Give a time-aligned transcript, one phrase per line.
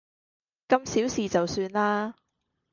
[0.67, 2.15] 咁小事就算啦